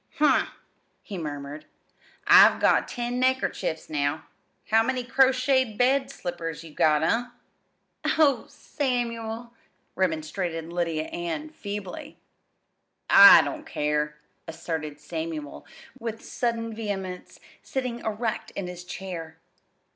[0.17, 0.47] "Hm!"
[1.03, 1.65] he murmured.
[2.25, 4.25] "I've got ten neckerchiefs now.
[4.71, 7.03] How many crocheted bed slippers you got?
[7.03, 7.25] eh?"
[8.17, 9.53] "Oh, Samuel!"
[9.93, 12.17] remonstrated Lydia Ann feebly.
[13.11, 14.17] "I don't care,"
[14.47, 15.67] asserted Samuel
[15.99, 19.37] with sudden vehemence, sitting erect in his chair.